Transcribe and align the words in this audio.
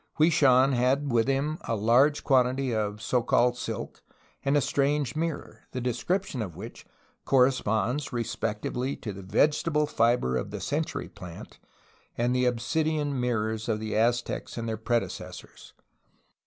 Hwui 0.17 0.31
Shan 0.31 0.71
had 0.71 1.11
with 1.11 1.27
him 1.27 1.59
a 1.65 1.75
large 1.75 2.23
quantity 2.23 2.73
of 2.73 3.03
so 3.03 3.21
called 3.21 3.55
silk 3.55 4.01
and 4.43 4.57
a 4.57 4.59
strange 4.59 5.15
mirror, 5.15 5.67
the 5.73 5.79
de 5.79 5.93
scription 5.93 6.41
of 6.41 6.55
which 6.55 6.87
corresponds 7.23 8.11
respectively 8.11 8.95
to 8.95 9.13
the 9.13 9.21
vegetable 9.21 9.85
fiber 9.85 10.37
of 10.37 10.49
the 10.49 10.59
century 10.59 11.07
plant 11.07 11.59
and 12.17 12.35
the 12.35 12.45
obsidian 12.45 13.19
mirrors 13.19 13.69
of 13.69 13.79
the 13.79 13.95
Az 13.95 14.23
tecs 14.23 14.57
and 14.57 14.67
their 14.67 14.75
predecessors. 14.75 15.73